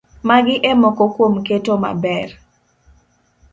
Magi 0.27 0.55
e 0.69 0.71
moko 0.81 1.03
kuom 1.13 1.33
keto 1.45 1.73
maber 1.83 2.29